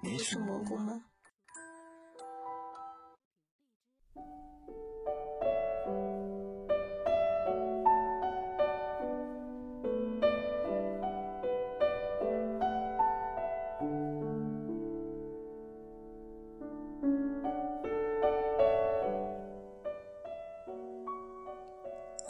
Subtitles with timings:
[0.00, 1.02] 你是蘑菇吗？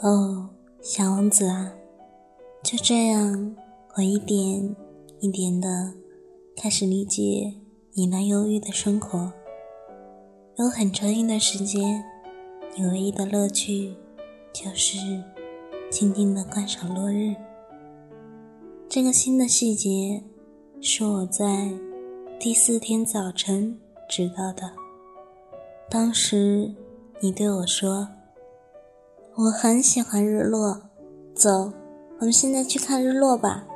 [0.01, 0.49] 哦，
[0.81, 1.73] 小王子啊，
[2.63, 3.55] 就这样，
[3.95, 4.75] 我一点
[5.19, 5.93] 一点的
[6.57, 7.53] 开始理解
[7.99, 9.33] 你那忧郁的生活。
[10.55, 12.01] 有很长一段时间，
[12.73, 13.93] 你唯一的乐趣
[14.53, 15.21] 就是
[15.91, 17.35] 静静的观赏落日。
[18.87, 20.23] 这个新的细节
[20.79, 21.73] 是我在
[22.39, 23.77] 第四天早晨
[24.07, 24.71] 知道的。
[25.89, 26.73] 当时
[27.19, 28.07] 你对我说。
[29.35, 30.83] 我很喜欢日落，
[31.33, 31.73] 走，
[32.19, 33.67] 我们现在去看日落吧。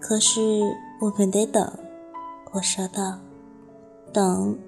[0.00, 0.40] 可是
[1.00, 1.72] 我们得等，
[2.52, 3.18] 我说道。
[4.12, 4.58] 等，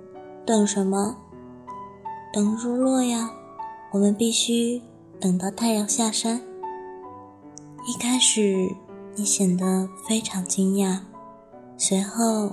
[0.44, 1.16] 等什么？
[2.32, 3.30] 等日落呀。
[3.90, 4.82] 我们必须
[5.18, 6.42] 等到太阳下山。
[7.86, 8.68] 一开始
[9.14, 10.98] 你显得非常惊讶，
[11.78, 12.52] 随后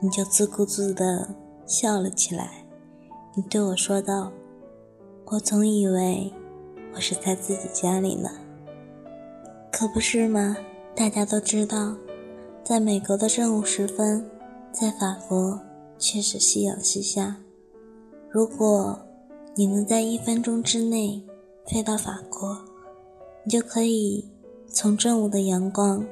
[0.00, 1.28] 你就自顾自地
[1.66, 2.64] 笑了起来。
[3.34, 4.30] 你对我说道
[5.26, 6.32] ：“我总以为。”
[6.94, 8.30] 我是在自己家里呢，
[9.70, 10.56] 可不是吗？
[10.94, 11.94] 大家都知道，
[12.64, 14.24] 在美国的正午时分，
[14.78, 15.58] 在法国
[15.98, 17.38] 却是夕阳西下。
[18.28, 19.00] 如果
[19.54, 21.24] 你能在一分钟之内
[21.64, 22.58] 飞到法国，
[23.42, 24.28] 你就可以
[24.68, 26.04] 从正午的阳光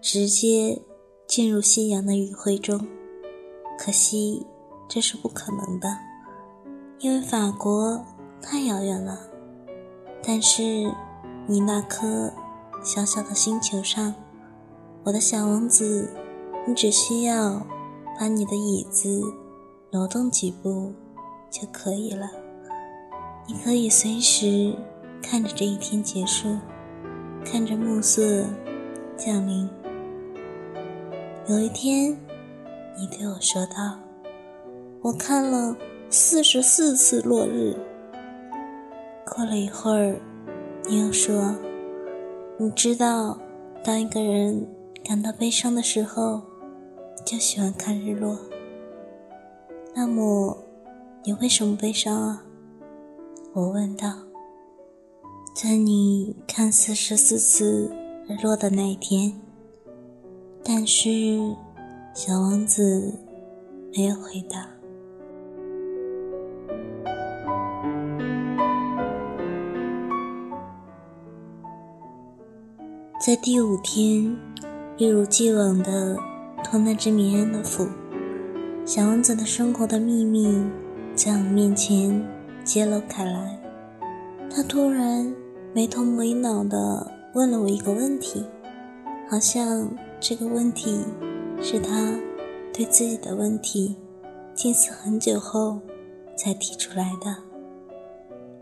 [0.00, 0.82] 直接
[1.28, 2.88] 进入夕阳的余晖中。
[3.78, 4.44] 可惜
[4.88, 5.96] 这是不可能的，
[6.98, 8.04] 因为法国
[8.42, 9.28] 太遥远了。
[10.24, 10.92] 但是，
[11.46, 12.32] 你那颗
[12.82, 14.12] 小小的星球上，
[15.04, 16.10] 我的小王子，
[16.70, 17.66] 你只需要
[18.16, 19.24] 把你的椅子
[19.90, 20.92] 挪动几步
[21.50, 22.30] 就可以了。
[23.48, 24.72] 你可以随时
[25.20, 26.56] 看着这一天结束，
[27.44, 28.44] 看着暮色
[29.16, 29.68] 降临。
[31.48, 32.16] 有一天，
[32.96, 33.98] 你对我说道
[35.02, 35.76] ：“我看了
[36.08, 37.76] 四十四次落日。”
[39.26, 40.20] 过了一会儿，
[40.88, 41.52] 你又说
[42.58, 43.40] ：“你知道，
[43.82, 44.68] 当一个人
[45.02, 46.42] 感到悲伤的时候，
[47.24, 48.38] 就喜欢看日落。
[49.94, 50.56] 那么，
[51.24, 52.44] 你为什么悲伤啊？”
[53.54, 54.12] 我问道。
[55.52, 57.90] 在你看四十四次
[58.26, 59.38] 日落的那一天，
[60.64, 61.10] 但是
[62.14, 63.12] 小王子
[63.92, 64.70] 没有回答。
[73.20, 74.34] 在第五天，
[74.96, 76.16] 一如既往的
[76.70, 77.88] 和那只绵羊的福，
[78.86, 80.62] 小王子的生活的秘密
[81.16, 82.24] 在我面前
[82.62, 83.60] 揭露开来。
[84.48, 85.34] 他突然
[85.74, 88.44] 没头没脑的问了我一个问题，
[89.28, 91.00] 好像这个问题
[91.60, 92.14] 是他
[92.72, 93.96] 对自己的问题
[94.54, 95.80] 静思很久后
[96.36, 97.36] 才提出来的。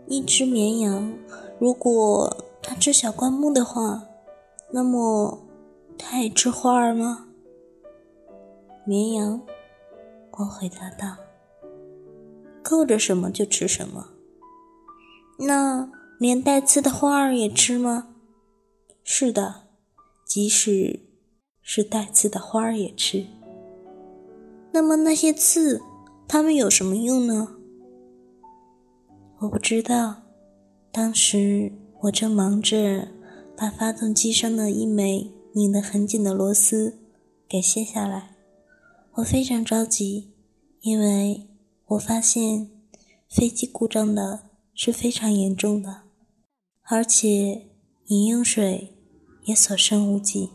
[0.07, 1.13] 一只绵羊，
[1.59, 4.01] 如果它吃小灌木的话。
[4.71, 5.39] 那么，
[5.97, 7.28] 它也吃花儿吗？
[8.89, 9.39] 绵羊，
[10.31, 11.15] 我回答道
[12.63, 14.07] ：“够着什么就吃什么。”
[15.37, 18.15] 那连带刺的花儿也吃吗？
[19.03, 19.67] 是的，
[20.25, 21.01] 即使
[21.61, 23.27] 是带刺的花儿也吃。
[24.71, 25.83] 那么那些刺，
[26.27, 27.57] 它们有什么用呢？
[29.41, 30.23] 我不知道。
[30.91, 31.71] 当时
[32.01, 33.09] 我正忙着。
[33.55, 36.97] 把发动机上的一枚拧得很紧的螺丝
[37.45, 38.37] 给卸下来，
[39.15, 40.31] 我非常着急，
[40.81, 41.47] 因为
[41.87, 42.69] 我发现
[43.29, 44.41] 飞机故障的
[44.73, 46.03] 是非常严重的，
[46.83, 47.67] 而且
[48.07, 48.95] 饮用水
[49.43, 50.51] 也所剩无几。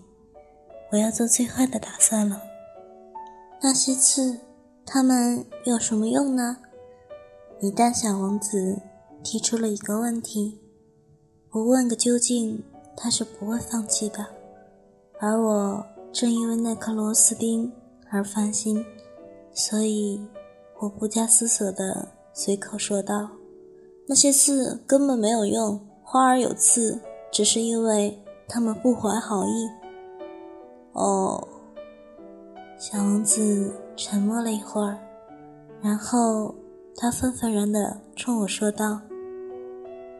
[0.92, 2.42] 我要做最坏的打算了。
[3.62, 4.40] 那些刺，
[4.86, 6.58] 它们有什么用呢？
[7.60, 8.80] 一旦小王子
[9.22, 10.58] 提出了一个问题，
[11.50, 12.62] 我问个究竟。
[12.96, 14.24] 他是不会放弃的，
[15.18, 17.72] 而我正因为那颗螺丝钉
[18.14, 18.86] 而烦心，
[19.52, 20.24] 所以
[20.78, 23.28] 我不加思索的随口说道
[24.06, 27.00] ：“那些刺根本没有用，花儿有刺，
[27.32, 28.16] 只是因为
[28.46, 29.68] 他们不怀好意。”
[30.94, 31.48] 哦，
[32.78, 34.96] 小王子沉默了一会儿，
[35.82, 36.54] 然后
[36.94, 39.00] 他愤愤然地冲我说道：“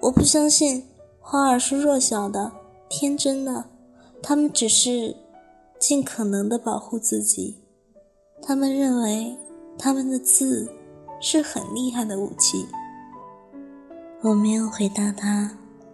[0.02, 0.84] 我不相信
[1.20, 2.50] 花儿是弱小的、
[2.88, 3.66] 天真的，
[4.20, 5.14] 他们只是
[5.78, 7.60] 尽可能地保护自己。
[8.46, 9.36] 他们认为
[9.78, 10.70] 他们的刺
[11.20, 12.66] 是很厉害的武器。”
[14.22, 15.50] 我没有回答他。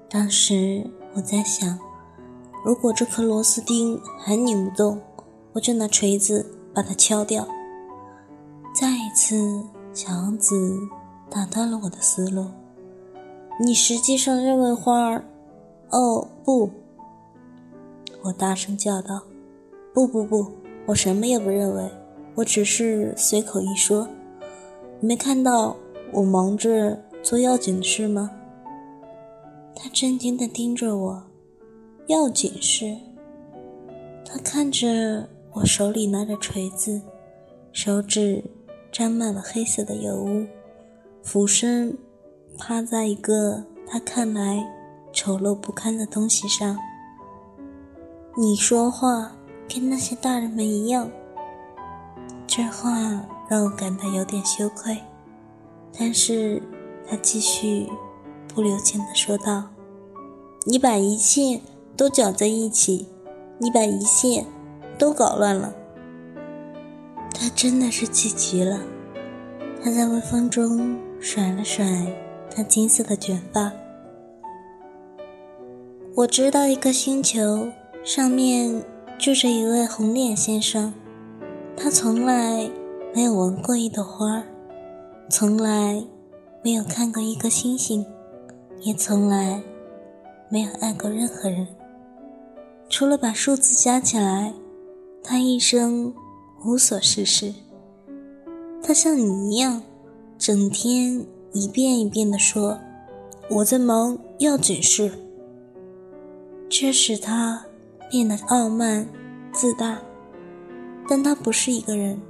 [0.08, 1.79] 当时我在想。
[2.62, 5.00] 如果这颗螺丝钉还拧不动，
[5.55, 6.44] 我就拿锤子
[6.75, 7.49] 把它敲掉。
[8.75, 9.64] 再一次，
[9.94, 10.79] 小王子
[11.31, 12.49] 打断了我的思路。
[13.58, 15.25] 你实际上认为花儿……
[15.91, 16.70] 哦，不！
[18.25, 19.23] 我大声叫道
[19.94, 20.52] ：“不不不，
[20.87, 21.91] 我什么也不认为，
[22.35, 24.09] 我只是随口一说。
[25.00, 25.77] 你没看到
[26.12, 28.31] 我忙着做要紧的事吗？”
[29.75, 31.23] 他震惊地盯着我。
[32.06, 32.97] 要紧事。
[34.25, 37.00] 他看着我手里拿着锤子，
[37.73, 38.43] 手指
[38.91, 40.44] 沾满了黑色的油污，
[41.23, 41.97] 俯身
[42.59, 44.67] 趴在一个他看来
[45.12, 46.76] 丑陋不堪的东西上。
[48.37, 49.37] 你说话
[49.73, 51.09] 跟那些大人们一样。
[52.52, 52.91] 这话
[53.49, 54.99] 让我感到有点羞愧，
[55.97, 56.61] 但是
[57.08, 57.88] 他继续
[58.52, 59.69] 不留情地说道
[60.67, 61.61] ：“你把一切……”
[61.97, 63.06] 都搅在一起，
[63.58, 64.47] 你把一切
[64.99, 65.75] 都搞乱了。
[67.35, 68.81] 他真的是气急了。
[69.85, 71.85] 他在微风中甩了甩
[72.50, 73.70] 他金色的卷发。
[76.17, 77.69] 我知道一个星球
[78.02, 78.82] 上面
[79.19, 80.94] 住着一位红脸先生，
[81.82, 82.71] 他从来
[83.15, 84.44] 没有闻过一朵花，
[85.31, 86.05] 从来
[86.62, 88.05] 没有看过一颗星星，
[88.82, 89.62] 也从来
[90.50, 91.67] 没有爱过任何人。
[92.91, 94.53] 除了把数字加起来，
[95.23, 96.12] 他一生
[96.67, 97.55] 无所事事。
[98.83, 99.83] 他像你一样，
[100.37, 101.25] 整天
[101.55, 102.79] 一遍一遍地说
[103.49, 105.11] ：“我在忙要紧事。”
[106.69, 107.65] 这使他
[108.11, 109.09] 变得傲慢
[109.50, 110.03] 自大。
[111.11, 112.21] 但他不是一个人，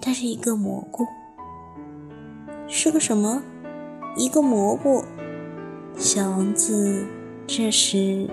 [0.00, 1.06] 他是一个蘑菇。
[2.66, 3.42] 是个什么？
[4.16, 5.04] 一个蘑菇。
[5.98, 7.04] 小王子
[7.46, 8.26] 这时。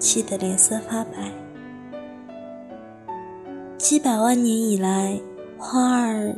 [0.00, 1.30] 气得脸色发白。
[3.78, 5.20] 几百万年以来，
[5.56, 6.34] 花儿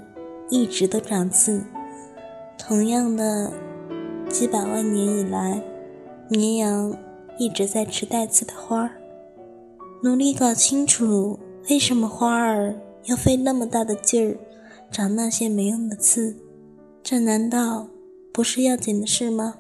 [0.50, 1.62] 一直都长刺；
[2.58, 3.50] 同样的，
[4.28, 5.62] 几百万年以来，
[6.28, 6.94] 绵羊
[7.38, 8.90] 一直在吃带刺的花儿。
[10.02, 11.38] 努力搞清楚
[11.69, 12.75] 为什么花儿
[13.05, 14.38] 要费那么大的劲儿
[14.90, 16.37] 长那些没用的刺，
[17.02, 17.88] 这难道
[18.32, 19.56] 不是要紧的事吗？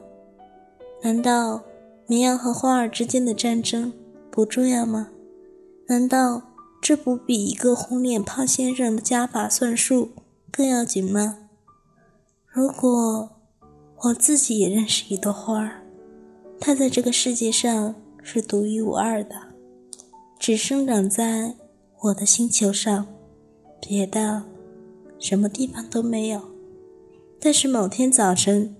[1.02, 1.62] 难道？
[2.06, 3.90] 绵羊和花儿之间的战争
[4.30, 5.08] 不重要吗？
[5.86, 6.42] 难道
[6.82, 10.10] 这不比一个红脸胖先生的加法算术
[10.52, 11.38] 更要紧吗？
[12.46, 13.30] 如果
[14.00, 15.82] 我自己也认识一朵花儿，
[16.60, 19.34] 它在这个世界上是独一无二的，
[20.38, 21.54] 只生长在
[22.04, 23.06] 我的星球上，
[23.80, 24.44] 别的
[25.18, 26.42] 什么地方都没有。
[27.40, 28.76] 但是某天早晨，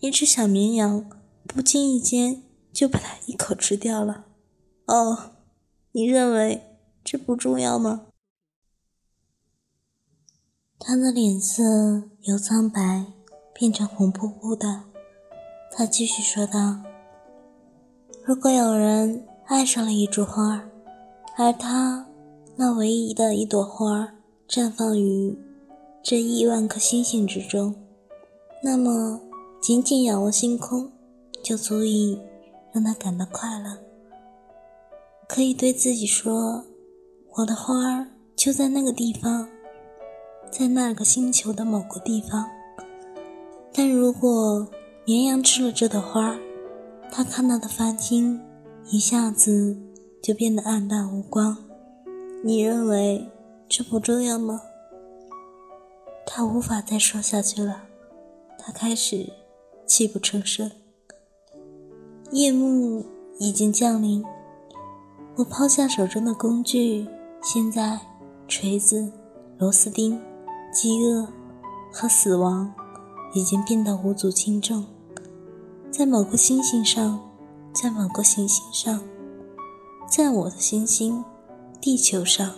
[0.00, 1.08] 一只小绵羊
[1.46, 2.42] 不经意间。
[2.76, 4.26] 就把它一口吃掉了。
[4.84, 5.30] 哦，
[5.92, 8.08] 你认为这不重要吗？
[10.78, 11.62] 他的脸色
[12.24, 13.06] 由苍白
[13.54, 14.82] 变成红扑扑的。
[15.72, 16.82] 他继续说道
[18.22, 20.68] ：“如果有人爱上了一株花，
[21.38, 22.05] 而他
[22.56, 24.14] 那唯一的一朵花
[24.48, 25.38] 绽放于
[26.02, 27.74] 这亿万颗星星之中，
[28.62, 29.20] 那么
[29.60, 30.90] 仅仅仰望星空
[31.42, 32.18] 就足以。”
[32.72, 33.78] 让他感到快乐，
[35.26, 36.62] 可以对自己说
[37.36, 39.48] ：“我的花儿就在那个地方，
[40.50, 42.46] 在那个星球的某个地方。”
[43.72, 44.68] 但如果
[45.06, 46.36] 绵羊吃了这朵花，
[47.10, 48.38] 他看到的繁星
[48.90, 49.78] 一下子
[50.22, 51.56] 就变得暗淡无光。
[52.46, 53.28] 你认为
[53.68, 54.62] 这不重要吗？
[56.24, 57.82] 他无法再说下去了，
[58.56, 59.32] 他开始
[59.84, 60.70] 泣不成声。
[62.30, 63.04] 夜幕
[63.40, 64.24] 已经降临，
[65.34, 67.08] 我抛下手中的工具。
[67.42, 67.98] 现在，
[68.46, 69.10] 锤子、
[69.58, 70.20] 螺丝钉、
[70.72, 71.26] 饥饿
[71.92, 72.72] 和死亡
[73.34, 74.84] 已经变得无足轻重。
[75.90, 77.20] 在某个星星上，
[77.72, 79.00] 在某个行星上，
[80.08, 81.24] 在我的行星——
[81.80, 82.54] 地球上，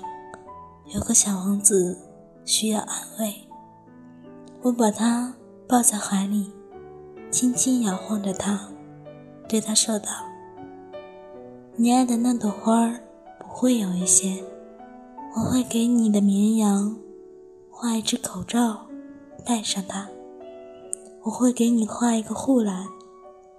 [0.86, 1.98] 有个小王子
[2.44, 3.34] 需要安慰。
[4.62, 5.34] 我把他
[5.68, 6.50] 抱在怀里，
[7.30, 8.68] 轻轻摇晃着他，
[9.48, 10.10] 对他说道
[11.76, 13.00] ：“你爱的那朵花儿
[13.38, 14.42] 不会有一些，
[15.36, 16.96] 我会给你的绵羊
[17.70, 18.86] 画一只口罩，
[19.44, 20.08] 戴上它。
[21.24, 22.86] 我会给你画一个护栏，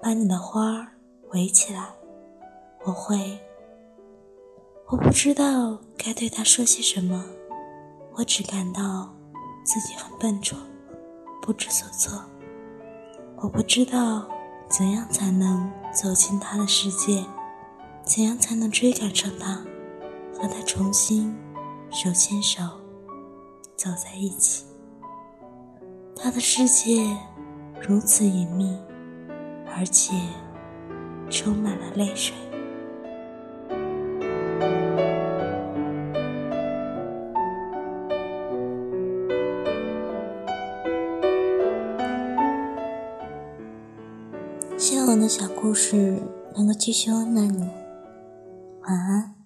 [0.02, 0.88] 把你的花儿
[1.32, 1.90] 围起来。
[2.86, 3.38] 我会……
[4.92, 7.24] 我不知道该对他说些什么，
[8.16, 9.14] 我只感到
[9.64, 10.58] 自己很笨拙。”
[11.44, 12.20] 不知所措，
[13.38, 14.28] 我不知道
[14.68, 17.24] 怎样才能走进他的世界，
[18.04, 19.64] 怎样才能追赶上他，
[20.36, 21.36] 和他重新
[21.92, 22.62] 手牵手
[23.76, 24.66] 走在一起。
[26.16, 27.16] 他的世界
[27.88, 28.76] 如此隐秘，
[29.76, 30.14] 而且
[31.30, 32.36] 充满了泪水。
[44.80, 46.18] 希望我的小故事
[46.56, 47.70] 能够继续温暖你，
[48.84, 49.39] 晚安。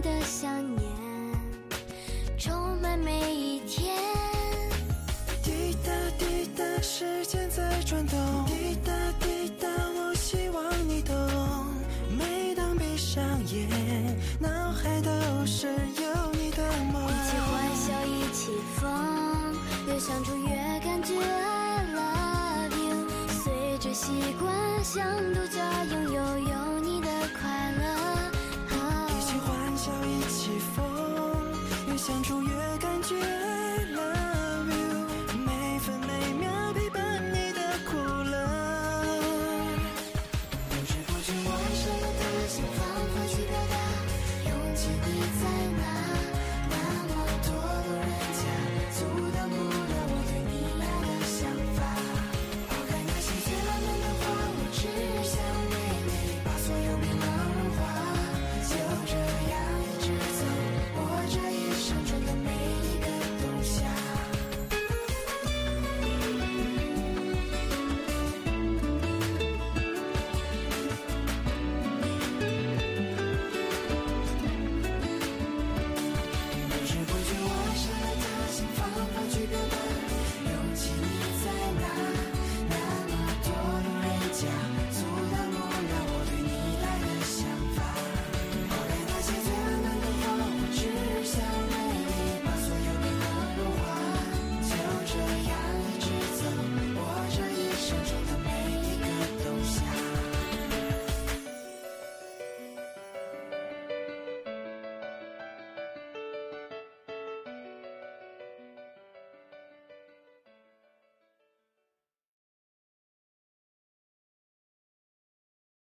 [0.00, 0.90] 的想念，
[2.38, 3.96] 充满每一天。
[5.42, 11.16] 滴答滴答时间在转动，滴答滴答，我希望你懂。
[12.16, 13.68] 每当闭上眼，
[14.38, 15.10] 脑海都
[15.46, 16.62] 是有你的
[16.92, 17.02] 梦。
[17.04, 18.88] 一起欢笑，一起疯，
[19.86, 20.48] 越相处越
[20.80, 23.08] 感觉 I love you。
[23.42, 24.48] 随着习惯，
[24.84, 26.07] 像独家拥有
[32.08, 32.47] 相处。